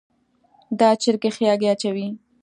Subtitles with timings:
[0.79, 2.07] دا چرګي ښي هګۍ اچوي